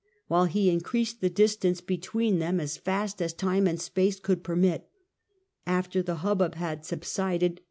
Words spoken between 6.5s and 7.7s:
had subsided.